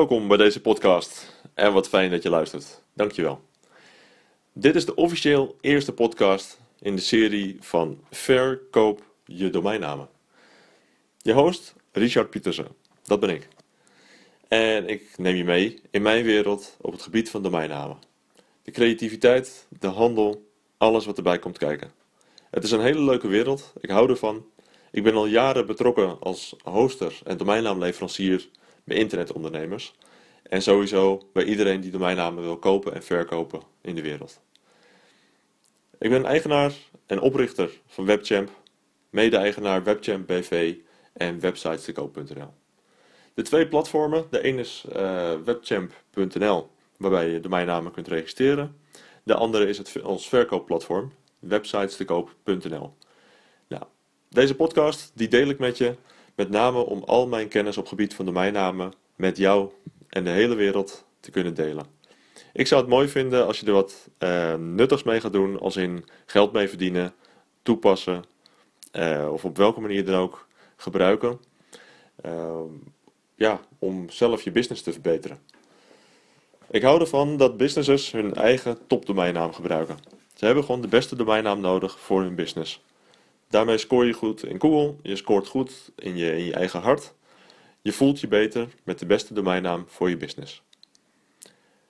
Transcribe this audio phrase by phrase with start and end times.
[0.00, 2.82] Welkom bij deze podcast en wat fijn dat je luistert.
[2.94, 3.40] Dankjewel.
[4.52, 10.08] Dit is de officieel eerste podcast in de serie van Verkoop je domeinnamen.
[11.18, 12.66] Je host Richard Pietersen,
[13.02, 13.48] dat ben ik.
[14.48, 17.98] En ik neem je mee in mijn wereld op het gebied van domeinnamen.
[18.62, 21.92] De creativiteit, de handel, alles wat erbij komt kijken.
[22.50, 24.44] Het is een hele leuke wereld, ik hou ervan.
[24.90, 28.48] Ik ben al jaren betrokken als hoster en domeinnaamleverancier
[28.90, 29.94] bij internetondernemers.
[30.42, 34.40] En sowieso bij iedereen die domeinnamen wil kopen en verkopen in de wereld.
[35.98, 36.72] Ik ben eigenaar
[37.06, 38.50] en oprichter van Webchamp,
[39.10, 40.74] mede-eigenaar Webchamp BV
[41.12, 42.52] en websiteskoop.nl.
[43.34, 48.76] De twee platformen, de ene is uh, webchamp.nl, waarbij je domeinnamen kunt registreren.
[49.22, 52.94] De andere is het, ons verkoopplatform, websiteskoop.nl.
[53.68, 53.82] Nou,
[54.28, 55.94] deze podcast die deel ik met je
[56.40, 59.70] met name om al mijn kennis op gebied van domeinnamen met jou
[60.08, 61.84] en de hele wereld te kunnen delen.
[62.52, 65.76] Ik zou het mooi vinden als je er wat uh, nuttigs mee gaat doen, als
[65.76, 67.14] in geld mee verdienen,
[67.62, 68.24] toepassen
[68.92, 71.40] uh, of op welke manier dan ook gebruiken.
[72.26, 72.60] Uh,
[73.34, 75.38] ja, om zelf je business te verbeteren.
[76.70, 79.96] Ik hou ervan dat businesses hun eigen topdomeinnaam gebruiken.
[80.34, 82.82] Ze hebben gewoon de beste domeinnaam nodig voor hun business.
[83.50, 87.14] Daarmee scoor je goed in Google, je scoort goed in je, in je eigen hart.
[87.82, 90.62] Je voelt je beter met de beste domeinnaam voor je business.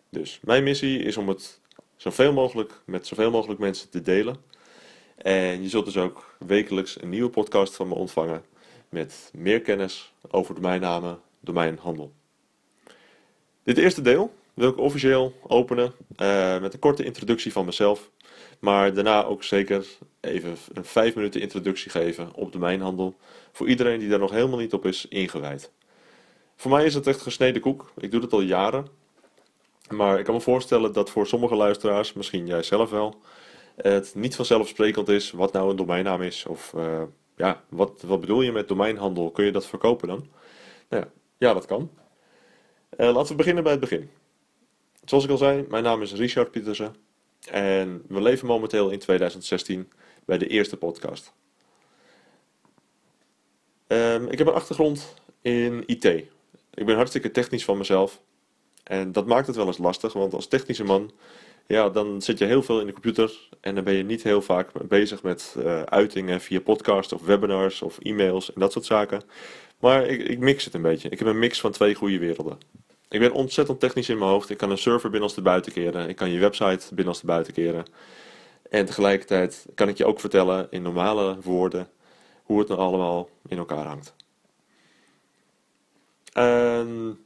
[0.09, 1.61] Dus mijn missie is om het
[1.97, 4.37] zoveel mogelijk met zoveel mogelijk mensen te delen.
[5.17, 8.45] En je zult dus ook wekelijks een nieuwe podcast van me ontvangen
[8.89, 12.13] met meer kennis over domeinnamen, domeinhandel.
[13.63, 18.11] Dit eerste deel wil ik officieel openen uh, met een korte introductie van mezelf.
[18.59, 19.87] Maar daarna ook zeker
[20.21, 23.15] even een 5 minuten introductie geven op domeinhandel.
[23.53, 25.73] Voor iedereen die daar nog helemaal niet op is ingewijd.
[26.57, 27.93] Voor mij is het echt gesneden koek.
[27.97, 28.87] Ik doe het al jaren.
[29.89, 33.21] Maar ik kan me voorstellen dat voor sommige luisteraars, misschien jij zelf wel,
[33.77, 36.47] het niet vanzelfsprekend is wat nou een domeinnaam is.
[36.47, 37.03] Of uh,
[37.37, 39.31] ja, wat, wat bedoel je met domeinhandel?
[39.31, 40.27] Kun je dat verkopen dan?
[40.89, 41.91] Nou ja, ja dat kan.
[42.97, 44.11] Uh, laten we beginnen bij het begin.
[45.11, 46.95] Zoals ik al zei, mijn naam is Richard Pietersen.
[47.51, 49.93] En we leven momenteel in 2016
[50.25, 51.33] bij de eerste podcast.
[53.87, 56.05] Um, ik heb een achtergrond in IT.
[56.75, 58.21] Ik ben hartstikke technisch van mezelf.
[58.85, 61.13] En dat maakt het wel eens lastig, want als technische man,
[61.67, 64.43] ja, dan zit je heel veel in de computer en dan ben je niet heel
[64.43, 69.23] vaak bezig met uh, uitingen via podcasts of webinars of e-mails en dat soort zaken.
[69.79, 71.09] Maar ik, ik mix het een beetje.
[71.09, 72.59] Ik heb een mix van twee goede werelden.
[73.11, 74.51] Ik ben ontzettend technisch in mijn hoofd.
[74.51, 76.09] Ik kan een server binnenste buiten keren.
[76.09, 77.85] Ik kan je website binnenste buiten keren.
[78.71, 81.89] En tegelijkertijd kan ik je ook vertellen in normale woorden
[82.43, 84.15] hoe het nou allemaal in elkaar hangt.
[86.33, 87.19] En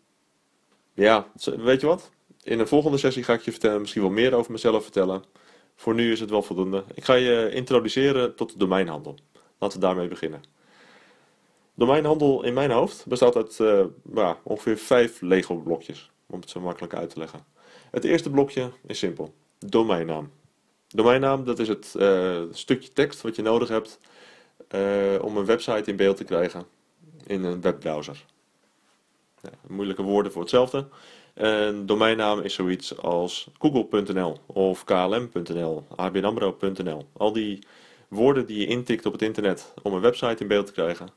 [0.95, 2.11] ja, weet je wat?
[2.43, 5.25] In een volgende sessie ga ik je vertellen, misschien wel meer over mezelf vertellen.
[5.77, 6.85] Voor nu is het wel voldoende.
[6.95, 9.19] Ik ga je introduceren tot de domeinhandel.
[9.59, 10.43] Laten we daarmee beginnen.
[11.75, 16.61] Domeinhandel in mijn hoofd bestaat uit uh, ja, ongeveer vijf Lego blokjes, om het zo
[16.61, 17.45] makkelijk uit te leggen.
[17.91, 20.31] Het eerste blokje is simpel, domeinnaam.
[20.89, 23.99] Domeinnaam, dat is het uh, stukje tekst wat je nodig hebt
[24.75, 26.67] uh, om een website in beeld te krijgen
[27.27, 28.25] in een webbrowser.
[29.43, 30.87] Ja, moeilijke woorden voor hetzelfde.
[31.35, 37.07] Een domeinnaam is zoiets als google.nl of klm.nl, abnamro.nl.
[37.13, 37.59] Al die
[38.09, 41.09] woorden die je intikt op het internet om een website in beeld te krijgen,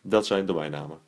[0.00, 0.98] dat zijn domeinnamen.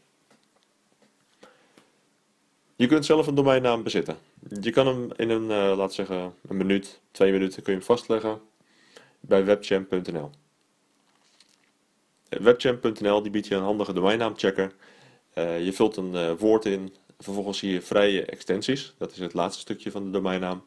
[2.77, 4.19] Je kunt zelf een domeinnaam bezitten.
[4.61, 7.87] Je kan hem in een, uh, laten zeggen, een minuut, twee minuten kun je hem
[7.87, 8.41] vastleggen
[9.21, 10.31] bij webchamp.nl.
[12.29, 14.73] Webchamp.nl die biedt je een handige domeinnaamchecker.
[15.35, 18.95] Uh, je vult een woord in, vervolgens zie je vrije extensies.
[18.99, 20.65] Dat is het laatste stukje van de domeinnaam.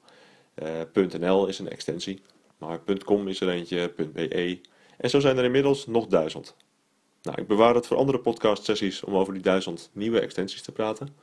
[0.93, 2.21] .nl is een extensie,
[2.57, 4.59] maar .com is er eentje, .be.
[4.97, 6.55] En zo zijn er inmiddels nog duizend.
[7.23, 10.71] Nou, ik bewaar het voor andere podcast sessies om over die duizend nieuwe extensies te
[10.71, 11.15] praten.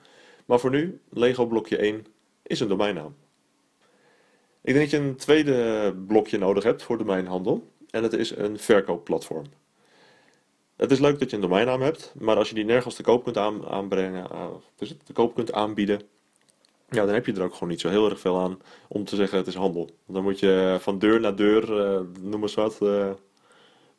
[0.47, 2.07] Maar voor nu, Lego blokje 1
[2.43, 3.17] is een domeinnaam.
[4.63, 7.73] Ik denk dat je een tweede blokje nodig hebt voor domeinhandel.
[7.91, 9.45] En dat is een verkoopplatform.
[10.77, 13.25] Het is leuk dat je een domeinnaam hebt, maar als je die nergens te koop
[13.25, 13.37] kunt
[13.69, 14.27] aanbrengen,
[14.77, 16.01] dus te koop kunt aanbieden,
[16.89, 18.59] ja, dan heb je er ook gewoon niet zo heel erg veel aan
[18.89, 19.91] om te zeggen het is handel.
[20.07, 23.11] Dan moet je van deur naar deur, uh, noem eens wat, uh,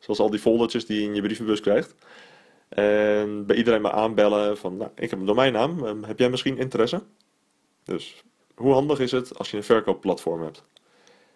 [0.02, 1.94] Zoals al die foldertjes die je in je brievenbus krijgt.
[2.68, 6.58] En bij iedereen maar aanbellen van, nou, ik heb een domeinnaam, ehm, heb jij misschien
[6.58, 7.02] interesse?
[7.84, 8.22] Dus
[8.54, 10.64] hoe handig is het als je een verkoopplatform hebt?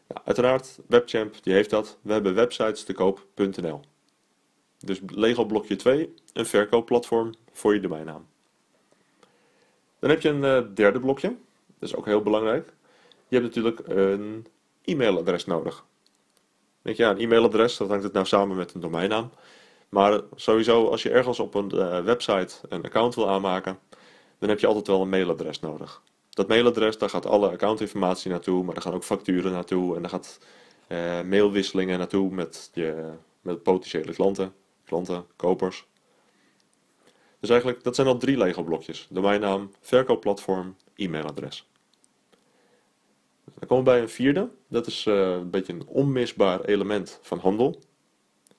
[0.09, 1.99] Ja, uiteraard, Webchamp die heeft dat.
[2.03, 3.81] We hebben websites te koop.nl.
[4.79, 8.27] Dus Lego blokje 2, een verkoopplatform voor je domeinnaam.
[9.99, 11.29] Dan heb je een uh, derde blokje.
[11.79, 12.73] Dat is ook heel belangrijk.
[13.29, 14.47] Je hebt natuurlijk een
[14.85, 15.85] e-mailadres nodig.
[16.87, 19.31] Denk je, een e-mailadres, dat hangt het nou samen met een domeinnaam.
[19.89, 23.79] Maar sowieso, als je ergens op een uh, website een account wil aanmaken,
[24.39, 26.03] dan heb je altijd wel een mailadres nodig.
[26.31, 30.11] Dat mailadres, daar gaat alle accountinformatie naartoe, maar daar gaan ook facturen naartoe en daar
[30.11, 30.39] gaat
[30.89, 34.55] uh, mailwisselingen naartoe met, je, met potentiële klanten,
[34.85, 35.87] klanten, kopers.
[37.41, 39.07] Dus eigenlijk, dat zijn al drie Lego blokjes.
[39.11, 41.69] Domeinnaam, verkoopplatform, e-mailadres.
[43.59, 44.49] Dan komen we bij een vierde.
[44.69, 47.83] Dat is uh, een beetje een onmisbaar element van handel.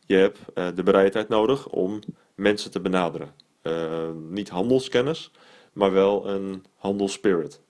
[0.06, 2.00] Je hebt uh, de bereidheid nodig om
[2.36, 3.34] mensen te benaderen.
[3.64, 5.32] Uh, niet handelskennis,
[5.74, 7.62] maar wel een handelsspirit.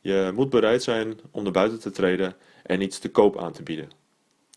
[0.00, 3.62] Je moet bereid zijn om naar buiten te treden en iets te koop aan te
[3.62, 3.90] bieden.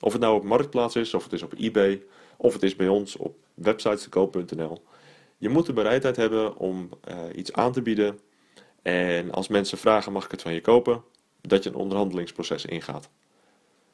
[0.02, 2.04] Of het nou op Marktplaats is, of het is op eBay,
[2.38, 4.84] of het is bij ons op websiteskoop.nl.
[5.38, 6.90] Je moet de bereidheid hebben om
[7.36, 8.20] iets aan te bieden.
[8.82, 11.04] En als mensen vragen, mag ik het van je kopen?
[11.48, 13.10] Dat je een onderhandelingsproces ingaat.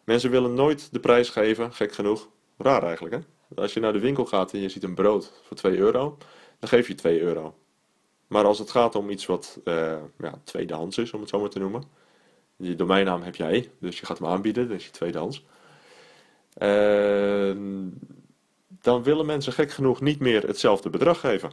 [0.03, 2.29] Mensen willen nooit de prijs geven, gek genoeg.
[2.57, 3.21] Raar eigenlijk, hè?
[3.61, 6.17] Als je naar de winkel gaat en je ziet een brood voor 2 euro,
[6.59, 7.55] dan geef je 2 euro.
[8.27, 11.49] Maar als het gaat om iets wat uh, ja, tweedehands is, om het zo maar
[11.49, 11.83] te noemen.
[12.57, 15.45] Die domeinnaam heb jij, dus je gaat hem aanbieden, dus je tweedehands.
[16.57, 17.55] Uh,
[18.81, 21.51] dan willen mensen gek genoeg niet meer hetzelfde bedrag geven.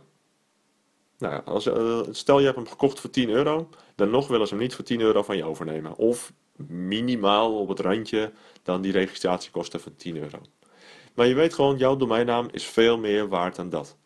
[1.19, 4.55] Nou, als, uh, stel je hebt hem gekocht voor 10 euro, dan nog willen ze
[4.55, 5.97] hem niet voor 10 euro van je overnemen.
[5.97, 6.33] Of
[6.67, 8.33] minimaal op het randje
[8.63, 10.39] dan die registratiekosten van 10 euro.
[11.15, 13.97] Maar je weet gewoon, jouw domeinnaam is veel meer waard dan dat.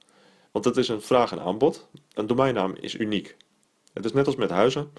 [0.51, 1.89] Want het is een vraag en aanbod.
[2.13, 3.37] Een domeinnaam is uniek.
[3.93, 4.93] Het is net als met huizen.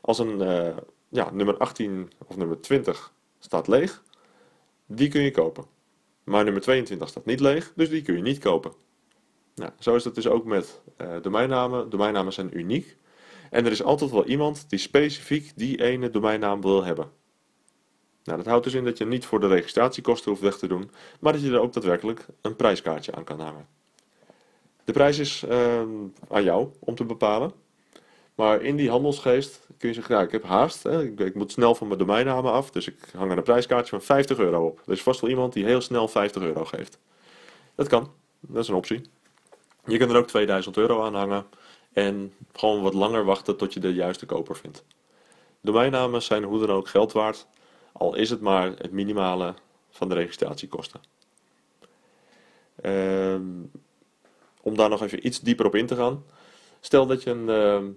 [0.00, 0.76] Als een uh,
[1.08, 4.02] ja, nummer 18 of nummer 20 staat leeg,
[4.86, 5.64] die kun je kopen.
[6.24, 8.72] Maar nummer 22 staat niet leeg, dus die kun je niet kopen.
[9.54, 11.90] Nou, zo is het dus ook met uh, domeinnamen.
[11.90, 12.96] Domeinnamen zijn uniek.
[13.50, 17.10] En er is altijd wel iemand die specifiek die ene domeinnaam wil hebben.
[18.24, 20.90] Nou, dat houdt dus in dat je niet voor de registratiekosten hoeft weg te doen,
[21.20, 23.66] maar dat je er ook daadwerkelijk een prijskaartje aan kan hangen.
[24.84, 25.82] De prijs is uh,
[26.28, 27.52] aan jou om te bepalen.
[28.34, 30.82] Maar in die handelsgeest kun je zeggen, ja, ik heb haast.
[30.82, 31.02] Hè?
[31.02, 32.70] Ik, ik, moet snel van mijn domeinnamen af.
[32.70, 34.82] Dus ik hang er een prijskaartje van 50 euro op.
[34.86, 36.98] Er is vast wel iemand die heel snel 50 euro geeft.
[37.74, 38.10] Dat kan.
[38.40, 39.02] Dat is een optie.
[39.84, 41.46] Je kunt er ook 2000 euro aan hangen.
[41.92, 44.84] En gewoon wat langer wachten tot je de juiste koper vindt.
[45.60, 47.46] Domeinnamen zijn hoe dan ook geld waard.
[47.92, 49.54] Al is het maar het minimale
[49.90, 51.00] van de registratiekosten.
[52.82, 53.40] Uh,
[54.62, 56.24] om daar nog even iets dieper op in te gaan.
[56.80, 57.90] Stel dat je een uh,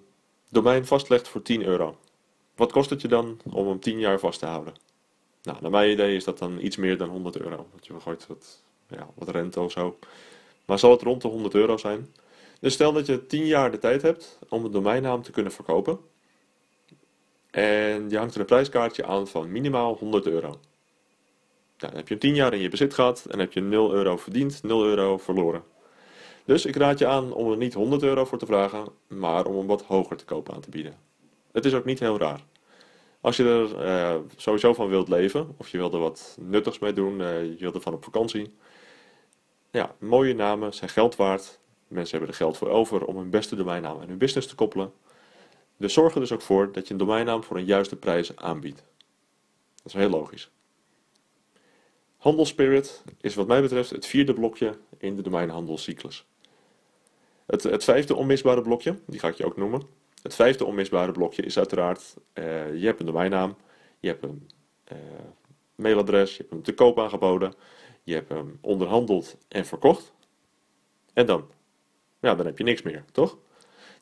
[0.50, 1.98] domein vastlegt voor 10 euro.
[2.56, 4.74] Wat kost het je dan om hem 10 jaar vast te houden?
[5.44, 7.68] Nou, naar mijn idee is dat dan iets meer dan 100 euro.
[7.72, 8.28] Want je gooit
[8.88, 9.98] ja, wat rente of zo.
[10.66, 12.14] Maar zal het rond de 100 euro zijn?
[12.60, 16.00] Dus stel dat je 10 jaar de tijd hebt om een domeinnaam te kunnen verkopen.
[17.52, 20.48] En je hangt er een prijskaartje aan van minimaal 100 euro.
[20.48, 20.60] Nou,
[21.78, 24.64] dan heb je 10 jaar in je bezit gehad en heb je 0 euro verdiend,
[24.64, 25.64] 0 euro verloren.
[26.46, 29.56] Dus ik raad je aan om er niet 100 euro voor te vragen, maar om
[29.56, 30.96] een wat hoger te koop aan te bieden.
[31.52, 32.40] Het is ook niet heel raar.
[33.22, 36.94] Als je er uh, sowieso van wilt leven, of je wilt er wat nuttigs mee
[36.94, 38.54] doen, uh, je wilt ervan op vakantie.
[39.76, 41.60] Ja, mooie namen zijn geld waard.
[41.88, 44.94] Mensen hebben er geld voor over om hun beste domeinnaam aan hun business te koppelen.
[45.78, 48.84] Dus zorg er dus ook voor dat je een domeinnaam voor een juiste prijs aanbiedt.
[49.76, 50.52] Dat is heel logisch.
[52.18, 56.26] Handelspirit is wat mij betreft het vierde blokje in de domeinhandelscyclus.
[57.46, 59.82] Het, het vijfde onmisbare blokje, die ga ik je ook noemen.
[60.22, 63.56] Het vijfde onmisbare blokje is uiteraard, uh, je hebt een domeinnaam,
[64.00, 64.50] je hebt een
[64.92, 64.98] uh,
[65.76, 67.54] mailadres, je hebt hem te koop aangeboden,
[68.06, 70.14] je hebt hem onderhandeld en verkocht.
[71.14, 71.46] En dan?
[72.20, 73.38] Ja, dan heb je niks meer, toch?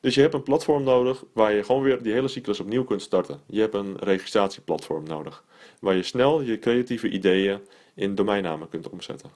[0.00, 3.02] Dus je hebt een platform nodig waar je gewoon weer die hele cyclus opnieuw kunt
[3.02, 3.40] starten.
[3.46, 5.44] Je hebt een registratieplatform nodig,
[5.80, 7.60] waar je snel je creatieve ideeën
[7.94, 9.30] in domeinnamen kunt omzetten.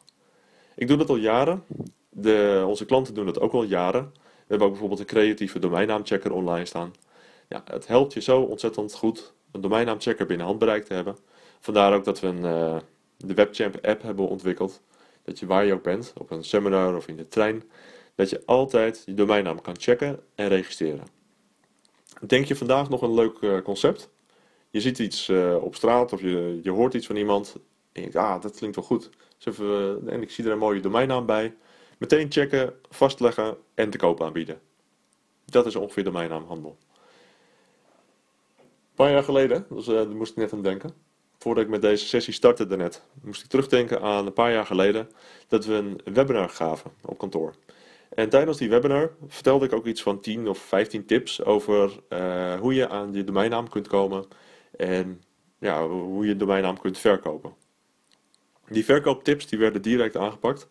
[0.75, 1.65] Ik doe dat al jaren
[2.09, 4.11] de, onze klanten doen dat ook al jaren.
[4.13, 6.93] We hebben ook bijvoorbeeld een creatieve domeinnaamchecker online staan.
[7.49, 11.17] Ja, het helpt je zo ontzettend goed een domeinnaamchecker binnen handbereik te hebben.
[11.61, 12.77] Vandaar ook dat we een, uh,
[13.19, 14.83] de WebChamp app hebben ontwikkeld.
[15.23, 17.63] Dat je waar je ook bent, op een seminar of in de trein,
[18.15, 21.07] dat je altijd je domeinnaam kan checken en registreren.
[22.27, 24.11] Denk je vandaag nog een leuk uh, concept?
[24.71, 27.55] Je ziet iets uh, op straat of je, je hoort iets van iemand
[27.93, 29.11] en je denkt, ah, dat klinkt wel goed.
[29.37, 31.55] Dus even, en ik zie er een mooie domeinnaam bij.
[31.99, 34.61] Meteen checken, vastleggen en te koop aanbieden.
[35.45, 36.77] Dat is ongeveer de domeinnaamhandel.
[38.59, 40.95] Een paar jaar geleden, dus, daar moest ik net aan denken.
[41.49, 45.09] Voordat ik met deze sessie startte daarnet, moest ik terugdenken aan een paar jaar geleden
[45.47, 47.55] dat we een webinar gaven op kantoor.
[48.09, 52.55] En tijdens die webinar vertelde ik ook iets van 10 of 15 tips over uh,
[52.61, 54.25] hoe je aan je domeinnaam kunt komen
[54.77, 55.23] en
[55.59, 57.55] ja, hoe je domeinnaam kunt verkopen.
[58.69, 60.69] Die verkooptips die werden direct aangepakt.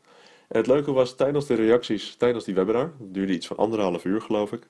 [0.48, 4.22] En het leuke was tijdens de reacties tijdens die webinar, duurde iets van anderhalf uur
[4.22, 4.68] geloof ik.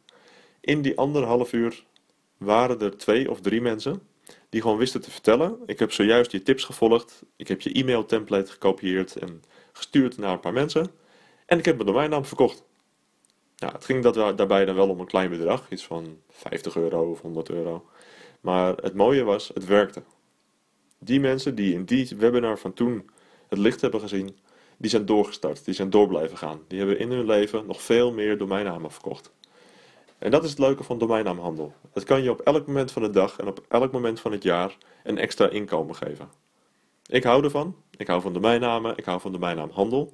[0.61, 1.83] In die anderhalf uur
[2.37, 4.01] waren er twee of drie mensen
[4.49, 5.59] die gewoon wisten te vertellen.
[5.65, 10.31] Ik heb zojuist je tips gevolgd, ik heb je e-mail template gekopieerd en gestuurd naar
[10.31, 10.87] een paar mensen.
[11.45, 12.65] En ik heb mijn domeinnaam verkocht.
[13.57, 17.11] Nou, het ging dat daarbij dan wel om een klein bedrag, iets van 50 euro
[17.11, 17.85] of 100 euro.
[18.41, 20.03] Maar het mooie was, het werkte.
[20.99, 23.09] Die mensen die in die webinar van toen
[23.47, 24.37] het licht hebben gezien,
[24.77, 26.61] die zijn doorgestart, die zijn door blijven gaan.
[26.67, 29.31] Die hebben in hun leven nog veel meer domeinnamen verkocht.
[30.17, 31.73] En dat is het leuke van domeinnaamhandel.
[31.93, 34.43] Het kan je op elk moment van de dag en op elk moment van het
[34.43, 36.29] jaar een extra inkomen geven.
[37.05, 37.75] Ik hou ervan.
[37.97, 38.97] Ik hou van domeinnamen.
[38.97, 40.13] Ik hou van domeinnaamhandel.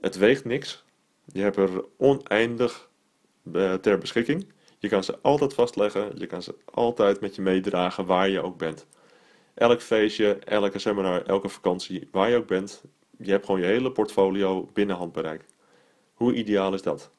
[0.00, 0.84] Het weegt niks.
[1.32, 2.88] Je hebt er oneindig
[3.52, 4.52] eh, ter beschikking.
[4.78, 6.18] Je kan ze altijd vastleggen.
[6.18, 8.86] Je kan ze altijd met je meedragen waar je ook bent.
[9.54, 12.82] Elk feestje, elke seminar, elke vakantie, waar je ook bent.
[13.18, 15.44] Je hebt gewoon je hele portfolio binnen handbereik.
[16.14, 17.10] Hoe ideaal is dat?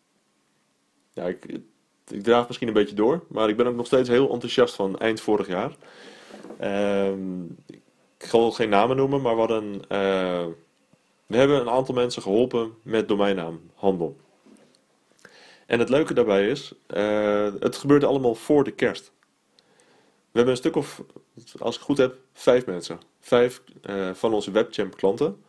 [1.13, 1.60] Ja, ik,
[2.07, 4.97] ik draag misschien een beetje door, maar ik ben ook nog steeds heel enthousiast van
[4.97, 5.75] eind vorig jaar.
[6.59, 7.43] Ehm,
[8.17, 10.45] ik zal geen namen noemen, maar uh,
[11.25, 14.17] we hebben een aantal mensen geholpen met domeinnaamhandel.
[15.65, 19.12] En het leuke daarbij is, uh, het gebeurde allemaal voor de kerst.
[20.01, 21.01] We hebben een stuk of,
[21.59, 23.00] als ik goed heb, vijf mensen.
[23.19, 25.43] Vijf uh, van onze WebChamp klanten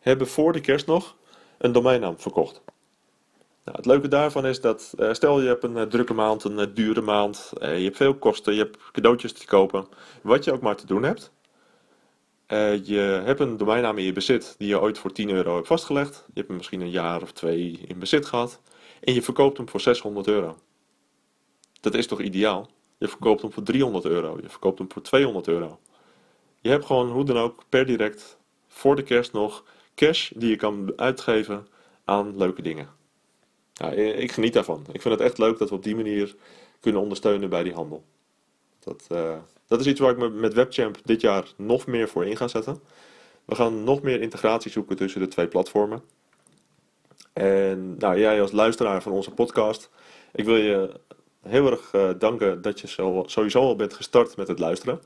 [0.00, 1.16] hebben voor de kerst nog
[1.58, 2.62] een domeinnaam verkocht.
[3.64, 6.58] Nou, het leuke daarvan is dat, uh, stel je hebt een uh, drukke maand, een
[6.58, 9.86] uh, dure maand, je hebt veel kosten, je hebt cadeautjes te kopen,
[10.22, 11.32] wat je ook maar te doen hebt.
[12.82, 16.14] je hebt een domeinnaam in je bezit die je ooit voor 10 euro hebt vastgelegd.
[16.26, 18.60] Je hebt hem misschien een jaar of twee in bezit gehad.
[19.00, 20.56] En je verkoopt hem voor 600 euro.
[21.80, 22.70] Dat is toch ideaal?
[22.98, 25.78] Je verkoopt hem voor 300 euro, je verkoopt hem voor 200 euro.
[26.60, 28.38] Je hebt gewoon hoe dan ook per direct
[28.68, 29.64] voor de kerst nog
[29.94, 31.66] cash die je kan uitgeven
[32.04, 33.00] aan leuke dingen.
[33.72, 34.86] Ja, ik geniet daarvan.
[34.92, 36.34] Ik vind het echt leuk dat we op die manier
[36.80, 38.04] kunnen ondersteunen bij die handel.
[38.78, 39.36] Dat, uh,
[39.66, 42.48] dat is iets waar ik me met WebChamp dit jaar nog meer voor in ga
[42.48, 42.80] zetten.
[43.44, 46.02] We gaan nog meer integratie zoeken tussen de twee platformen.
[47.32, 49.90] En nou, jij als luisteraar van onze podcast,
[50.32, 51.00] ik wil je
[51.42, 52.86] heel erg uh, danken dat je
[53.26, 55.00] sowieso al bent gestart met het luisteren.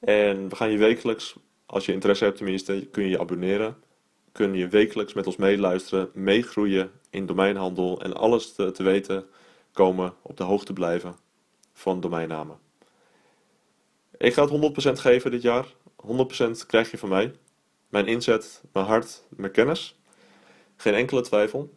[0.00, 1.34] En we gaan je wekelijks,
[1.66, 3.76] als je interesse hebt tenminste, kun je je abonneren
[4.32, 9.26] kun je wekelijks met ons meeluisteren, meegroeien in domeinhandel en alles te, te weten
[9.72, 11.16] komen, op de hoogte blijven
[11.72, 12.58] van domeinnamen.
[14.16, 15.66] Ik ga het 100% geven dit jaar.
[16.06, 17.34] 100% krijg je van mij.
[17.88, 19.98] Mijn inzet, mijn hart, mijn kennis.
[20.76, 21.70] Geen enkele twijfel.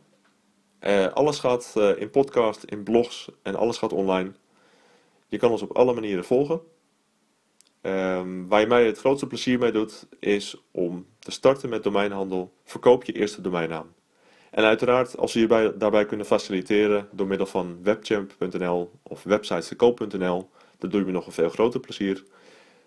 [0.82, 4.32] Uh, alles gaat uh, in podcast, in blogs en alles gaat online.
[5.28, 6.62] Je kan ons op alle manieren volgen.
[7.86, 12.54] Um, waar je mij het grootste plezier mee doet, is om te starten met domeinhandel.
[12.63, 13.94] Verkoop je eerste domeinnaam.
[14.52, 20.90] En uiteraard, als we je daarbij kunnen faciliteren door middel van webchamp.nl of websiteskoop.nl, dan
[20.90, 22.24] doe je me nog een veel groter plezier.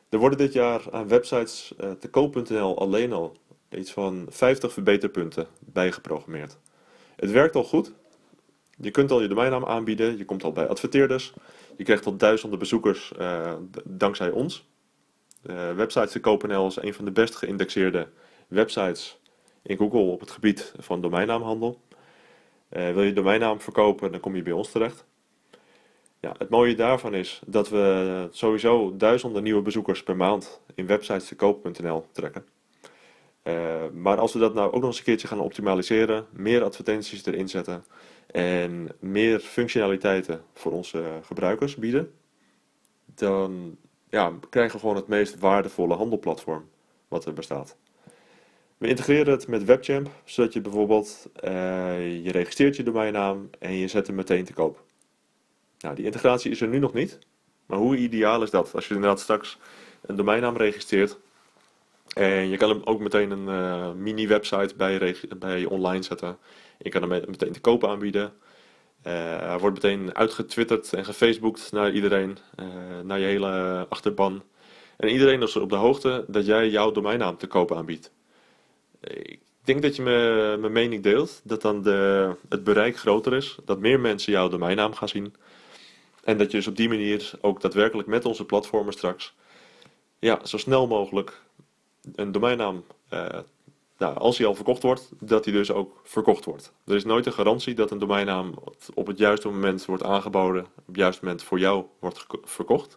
[0.08, 3.36] Er worden dit jaar aan websites uh, te koop.nl alleen al
[3.70, 6.58] iets van 50 verbeterpunten bijgeprogrammeerd.
[7.16, 7.92] Het werkt al goed.
[8.80, 11.32] Je kunt al je domeinnaam aanbieden, je komt al bij adverteerders,
[11.76, 13.52] je krijgt al duizenden bezoekers uh,
[13.84, 14.66] dankzij ons.
[15.50, 18.08] Uh, websites is een van de best geïndexeerde
[18.48, 19.18] websites
[19.62, 21.80] in Google op het gebied van domeinnaamhandel.
[22.70, 25.04] Uh, wil je domeinnaam verkopen, dan kom je bij ons terecht.
[26.20, 32.06] Ja, het mooie daarvan is dat we sowieso duizenden nieuwe bezoekers per maand in websiteskoop.nl
[32.12, 32.44] trekken.
[33.42, 33.54] Uh,
[33.92, 37.48] maar als we dat nou ook nog eens een keertje gaan optimaliseren, meer advertenties erin
[37.48, 37.84] zetten
[38.26, 42.12] en meer functionaliteiten voor onze gebruikers bieden,
[43.14, 43.76] dan
[44.10, 46.68] ja, krijgen we gewoon het meest waardevolle handelplatform
[47.08, 47.76] wat er bestaat.
[48.78, 53.88] We integreren het met Webchamp, zodat je bijvoorbeeld uh, je registreert je domeinnaam en je
[53.88, 54.84] zet hem meteen te koop.
[55.78, 57.18] Nou, die integratie is er nu nog niet,
[57.66, 59.58] maar hoe ideaal is dat als je inderdaad straks
[60.02, 61.18] een domeinnaam registreert
[62.14, 66.38] en je kan hem ook meteen een uh, mini-website bij, bij online zetten.
[66.78, 68.32] Je kan hem meteen te koop aanbieden.
[69.06, 72.66] Uh, wordt meteen uitgetwitterd en gefaceboekt naar iedereen, uh,
[73.02, 74.42] naar je hele achterban.
[74.96, 78.12] En iedereen is op de hoogte dat jij jouw domeinnaam te koop aanbiedt.
[79.00, 83.56] Ik denk dat je me, mijn mening deelt, dat dan de, het bereik groter is,
[83.64, 85.34] dat meer mensen jouw domeinnaam gaan zien.
[86.24, 89.34] En dat je dus op die manier ook daadwerkelijk met onze platformen straks
[90.18, 91.40] ja, zo snel mogelijk
[92.14, 93.28] een domeinnaam uh,
[93.98, 96.72] nou, als hij al verkocht wordt, dat hij dus ook verkocht wordt.
[96.84, 98.54] Er is nooit een garantie dat een domeinnaam
[98.94, 102.96] op het juiste moment wordt aangeboden, op het juiste moment voor jou wordt verkocht.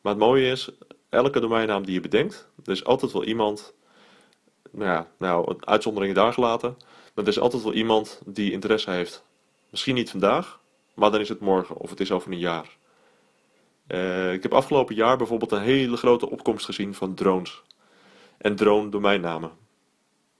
[0.00, 0.70] Maar het mooie is,
[1.08, 3.74] elke domeinnaam die je bedenkt, er is altijd wel iemand,
[4.70, 6.76] nou ja, nou, uitzonderingen daar gelaten,
[7.14, 9.24] maar er is altijd wel iemand die interesse heeft.
[9.70, 10.60] Misschien niet vandaag,
[10.94, 12.76] maar dan is het morgen of het is over een jaar.
[13.88, 17.62] Uh, ik heb afgelopen jaar bijvoorbeeld een hele grote opkomst gezien van drones
[18.38, 19.50] en drone domeinnamen.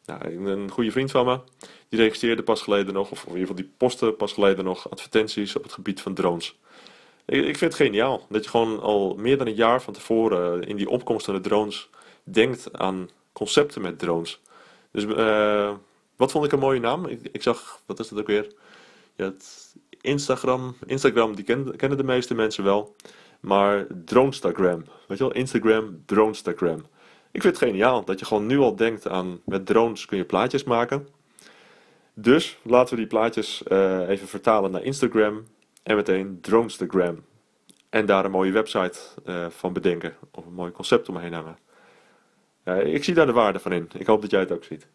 [0.05, 1.41] Nou, een goede vriend van me,
[1.89, 5.57] die registreerde pas geleden nog, of in ieder geval die postte pas geleden nog advertenties
[5.57, 6.59] op het gebied van drones.
[7.25, 10.63] Ik, ik vind het geniaal dat je gewoon al meer dan een jaar van tevoren
[10.63, 11.89] in die opkomst van de drones
[12.23, 14.41] denkt aan concepten met drones.
[14.91, 15.73] Dus uh,
[16.17, 17.07] wat vond ik een mooie naam?
[17.07, 18.53] Ik, ik zag, wat is dat ook weer?
[19.17, 19.33] Ja,
[20.01, 22.95] Instagram, Instagram die ken, kennen de meeste mensen wel.
[23.41, 26.87] Maar Dronestagram, weet je wel, Instagram, Dronestagram.
[27.35, 30.25] Ik vind het geniaal dat je gewoon nu al denkt aan met drones kun je
[30.25, 31.09] plaatjes maken.
[32.13, 35.47] Dus laten we die plaatjes uh, even vertalen naar Instagram
[35.83, 37.25] en meteen Dronestagram.
[37.91, 41.59] En daar een mooie website uh, van bedenken of een mooi concept omheen hangen.
[42.65, 43.89] Uh, ik zie daar de waarde van in.
[43.99, 44.87] Ik hoop dat jij het ook ziet.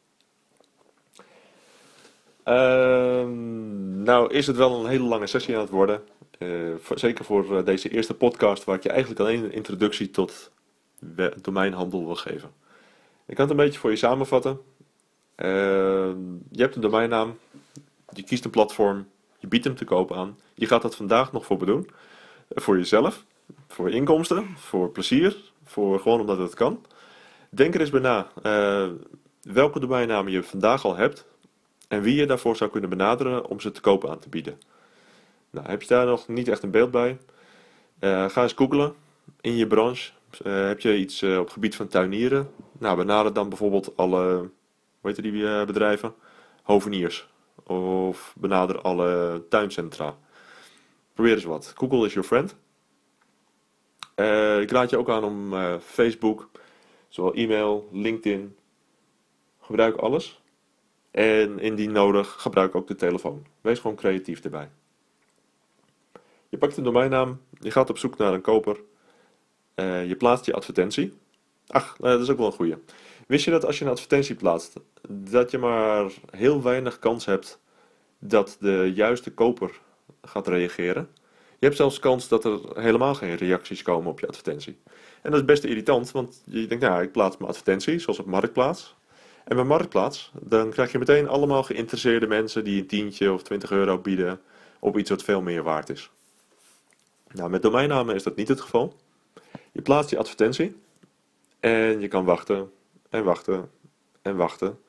[2.43, 6.01] Ehm, nou is het wel een hele lange sessie aan het worden.
[6.95, 10.51] zeker voor deze eerste podcast waar ik je eigenlijk alleen een introductie tot
[11.41, 12.51] domeinhandel wil geven.
[13.25, 14.59] Ik kan het een beetje voor je samenvatten.
[15.35, 15.47] Uh,
[16.51, 17.37] je hebt een domeinnaam,
[18.13, 20.37] je kiest een platform, je biedt hem te koop aan.
[20.53, 21.87] Je gaat dat vandaag nog voor bedoelen.
[22.49, 23.25] Voor jezelf,
[23.67, 26.85] voor inkomsten, voor plezier, voor gewoon omdat het kan.
[27.49, 28.89] Denk er eens bij na uh,
[29.41, 31.25] welke domeinnamen je vandaag al hebt
[31.87, 34.59] en wie je daarvoor zou kunnen benaderen om ze te koop aan te bieden.
[35.49, 37.17] Nou, heb je daar nog niet echt een beeld bij?
[37.99, 38.93] Uh, ga eens googlen
[39.41, 40.11] in je branche.
[40.45, 42.51] Uh, heb je iets uh, op het gebied van tuinieren?
[42.77, 44.49] Nou, benader dan bijvoorbeeld alle,
[45.01, 46.13] weet je die uh, bedrijven?
[46.63, 47.29] Hoveniers.
[47.63, 50.17] Of benader alle tuincentra.
[51.13, 51.73] Probeer eens wat.
[51.75, 52.55] Google is your friend.
[54.61, 56.49] ik raad je ook aan om Facebook,
[57.07, 58.55] zowel e-mail, LinkedIn,
[59.61, 60.41] gebruik alles.
[61.11, 63.45] En indien nodig, gebruik ook de telefoon.
[63.61, 64.69] Wees gewoon creatief erbij.
[66.49, 68.79] Je pakt een domeinnaam, je gaat op zoek naar een koper
[69.79, 71.13] uh, je plaatst je advertentie.
[71.67, 72.79] Ach, uh, dat is ook wel een goede.
[73.27, 74.73] Wist je dat als je een advertentie plaatst,
[75.09, 77.59] dat je maar heel weinig kans hebt
[78.19, 79.79] dat de juiste koper
[80.21, 81.09] gaat reageren?
[81.59, 84.77] Je hebt zelfs kans dat er helemaal geen reacties komen op je advertentie.
[85.21, 88.25] En dat is best irritant, want je denkt, nou, ik plaats mijn advertentie, zoals op
[88.25, 88.95] Marktplaats.
[89.45, 93.71] En bij Marktplaats, dan krijg je meteen allemaal geïnteresseerde mensen die een tientje of 20
[93.71, 94.41] euro bieden
[94.79, 96.11] op iets wat veel meer waard is.
[97.31, 98.95] Nou, met domeinnamen is dat niet het geval.
[99.71, 100.75] Je plaatst je advertentie
[101.59, 102.71] en je kan wachten
[103.09, 103.71] en wachten
[104.21, 104.79] en wachten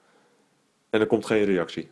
[0.90, 1.90] en er komt geen reactie.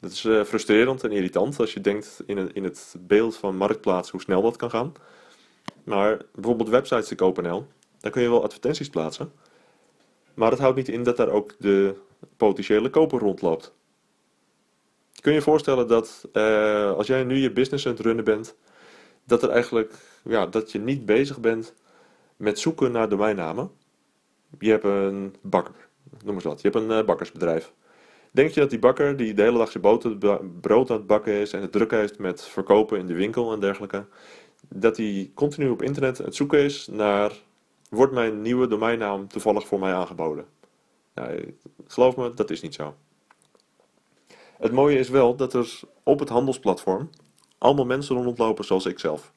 [0.00, 3.56] Dat is uh, frustrerend en irritant als je denkt in het, in het beeld van
[3.56, 4.92] marktplaats hoe snel dat kan gaan.
[5.84, 7.66] Maar bijvoorbeeld websites te kopen.nl,
[8.00, 9.32] daar kun je wel advertenties plaatsen.
[10.34, 11.94] Maar dat houdt niet in dat daar ook de
[12.36, 13.74] potentiële koper rondloopt.
[15.20, 18.56] Kun je je voorstellen dat uh, als jij nu je business aan het runnen bent,
[19.24, 19.94] dat er eigenlijk
[20.28, 21.74] ja, dat je niet bezig bent
[22.36, 23.70] met zoeken naar domeinnamen.
[24.58, 25.88] Je hebt een bakker,
[26.24, 26.60] noem eens wat.
[26.60, 27.72] Je hebt een uh, bakkersbedrijf.
[28.30, 29.82] Denk je dat die bakker die de hele dag zijn
[30.60, 33.60] brood aan het bakken is en het druk heeft met verkopen in de winkel en
[33.60, 34.04] dergelijke,
[34.68, 37.32] dat hij continu op internet het zoeken is naar
[37.90, 40.44] wordt mijn nieuwe domeinnaam toevallig voor mij aangeboden?
[41.14, 41.54] Nou,
[41.86, 42.94] geloof me, dat is niet zo.
[44.58, 47.10] Het mooie is wel dat er op het handelsplatform
[47.58, 49.32] allemaal mensen rondlopen zoals ik zelf.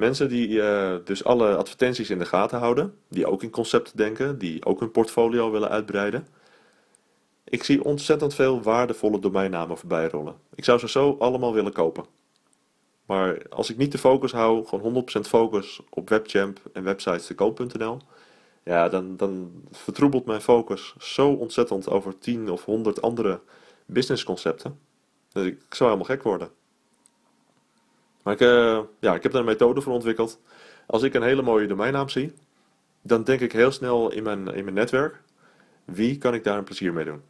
[0.00, 4.38] Mensen die uh, dus alle advertenties in de gaten houden, die ook in concepten denken,
[4.38, 6.26] die ook hun portfolio willen uitbreiden.
[7.44, 10.34] Ik zie ontzettend veel waardevolle domeinnamen voorbij rollen.
[10.54, 12.04] Ik zou ze zo allemaal willen kopen.
[13.06, 17.32] Maar als ik niet de focus hou, gewoon 100% focus op Webchamp en websites
[18.64, 23.40] ja, dan, dan vertroebelt mijn focus zo ontzettend over 10 of 100 andere
[23.86, 24.78] businessconcepten.
[25.32, 26.59] Dat ik zou helemaal gek worden.
[28.30, 30.40] Maar ik, uh, ja, ik heb daar een methode voor ontwikkeld.
[30.86, 32.32] Als ik een hele mooie domeinnaam zie,
[33.02, 35.22] dan denk ik heel snel in mijn, in mijn netwerk,
[35.84, 37.22] wie kan ik daar een plezier mee doen?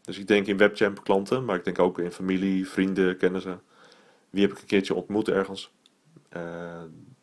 [0.00, 3.62] Dus ik denk in Webchamp klanten, maar ik denk ook in familie, vrienden, kennissen.
[4.30, 5.72] Wie heb ik een keertje ontmoet ergens?
[6.36, 6.42] Uh,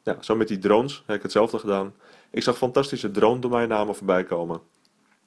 [0.04, 1.94] ja, zo met die drones heb ik hetzelfde gedaan.
[2.32, 4.62] Ik zag fantastische drone domeinnamen voorbij komen.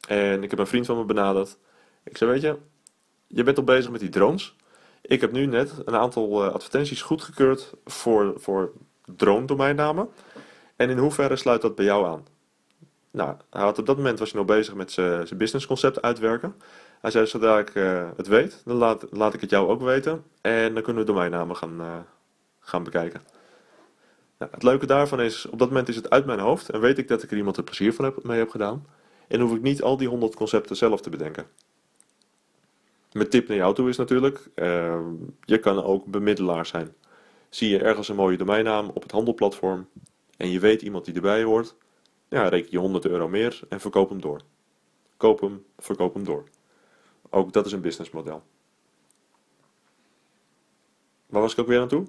[0.09, 1.59] En ik heb een vriend van me benaderd.
[2.05, 2.57] Ik zei, weet je,
[3.27, 4.57] je bent al bezig met die drones.
[5.07, 8.73] Ik heb nu net een aantal uh, advertenties goedgekeurd voor, voor
[9.17, 10.09] drone domeinnamen.
[10.77, 12.27] En in hoeverre sluit dat bij jou aan?
[13.11, 16.55] Nou, hij had op dat moment was hij nog bezig met zijn businessconcept uitwerken.
[17.01, 20.25] Hij zei, zodra ik eh, het weet, dan laat, laat ik het jou ook weten.
[20.41, 21.97] En dan kunnen we domeinnamen gaan, eh,
[22.61, 23.21] gaan bekijken.
[24.39, 26.69] Nou, het leuke daarvan is, op dat moment is het uit mijn hoofd.
[26.69, 28.87] En weet ik dat ik er iemand er plezier van heb, mee heb gedaan.
[29.29, 31.47] En hoef ik niet al die honderd concepten zelf te bedenken.
[33.15, 35.01] Mijn tip naar jou toe is natuurlijk, uh,
[35.41, 36.95] je kan ook bemiddelaar zijn.
[37.49, 39.89] Zie je ergens een mooie domeinnaam op het handelplatform
[40.37, 41.77] en je weet iemand die erbij hoort,
[42.29, 44.41] ja, reken je 100 euro meer en verkoop hem door.
[45.17, 46.45] Koop hem, verkoop hem door.
[47.31, 48.43] Ook dat is een businessmodel.
[51.27, 52.07] Waar was ik ook weer aan toe?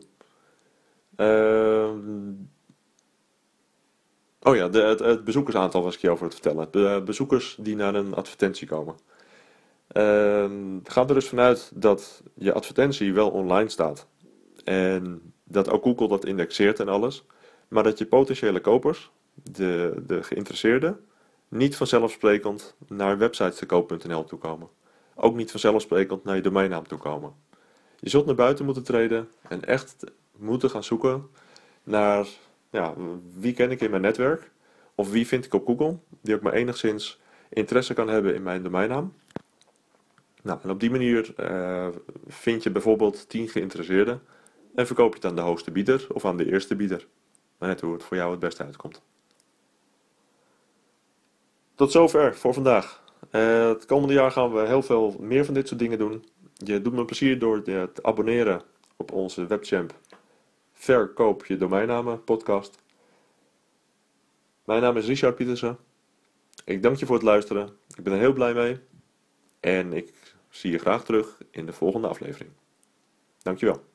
[1.18, 1.90] Uh,
[4.42, 6.68] oh ja, de, het, bezoekersaantal was ik je over het vertellen.
[6.72, 8.96] De bezoekers die naar een advertentie komen.
[9.98, 10.46] Uh,
[10.84, 14.08] ga er dus vanuit dat je advertentie wel online staat.
[14.64, 17.26] En dat ook Google dat indexeert en alles.
[17.68, 21.00] Maar dat je potentiële kopers, de, de geïnteresseerden,
[21.48, 24.68] niet vanzelfsprekend naar websites te koop.nl toe komen.
[25.16, 27.34] Ook niet vanzelfsprekend naar je domeinnaam toe komen.
[28.00, 30.04] Je zult naar buiten moeten treden en echt
[30.38, 31.28] moeten gaan zoeken
[31.84, 32.28] naar
[32.70, 32.94] ja,
[33.34, 34.52] wie ken ik in mijn netwerk
[34.96, 38.64] of wie vind ik op Google die ook maar enigszins interesse kan hebben in mijn
[38.64, 39.14] domeinnaam.
[40.46, 41.88] Nou, en op die manier uh,
[42.28, 44.22] vind je bijvoorbeeld 10 geïnteresseerden
[44.76, 47.08] en verkoop je het aan de hoogste bieder of aan de eerste bieder.
[47.58, 49.02] Maar net hoe het voor jou het beste uitkomt.
[51.76, 53.04] Tot zover voor vandaag.
[53.32, 56.26] Uh, het komende jaar gaan we heel veel meer van dit soort dingen doen.
[56.54, 58.62] Je doet me plezier door te abonneren
[58.98, 59.94] op onze webchamp
[60.74, 62.78] Verkoop je domeinnamen podcast.
[64.66, 65.78] Mijn naam is Richard Pietersen.
[66.66, 67.70] Ik dank je voor het luisteren.
[67.96, 68.80] Ik ben er heel blij mee.
[69.60, 70.14] En ik
[70.56, 72.52] zie je graag terug in de volgende aflevering.
[73.42, 73.95] Dankjewel.